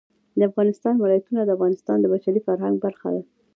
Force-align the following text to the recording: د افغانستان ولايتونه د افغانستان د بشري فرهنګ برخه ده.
د 0.37 0.41
افغانستان 0.49 0.95
ولايتونه 0.99 1.41
د 1.43 1.49
افغانستان 1.57 1.97
د 1.99 2.05
بشري 2.13 2.41
فرهنګ 2.47 2.75
برخه 2.85 3.07
ده. 3.15 3.21